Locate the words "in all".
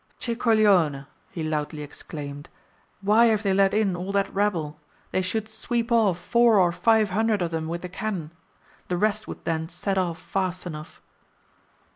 3.71-4.11